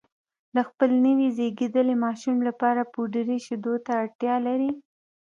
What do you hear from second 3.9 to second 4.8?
اړتیا لري